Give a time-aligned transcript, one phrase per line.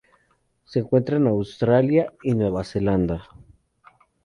[0.63, 3.23] Se encuentra en Australia y Nueva Zelanda.